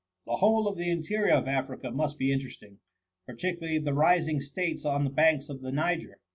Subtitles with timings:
[0.25, 2.79] "The whole of the interior of Africa must be interesting,
[3.27, 6.17] particularly the rising states on the banks of the Niger.